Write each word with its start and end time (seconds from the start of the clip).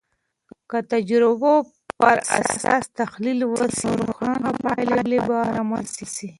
که 0.69 0.77
د 0.83 0.85
تجربو 0.91 1.51
پراساس 1.99 2.83
تحلیل 3.01 3.39
وسي، 3.53 3.89
نو 3.95 4.01
روښانه 4.09 4.49
پایلې 4.63 5.19
به 5.27 5.37
رامنځته 5.57 6.05
سي. 6.15 6.27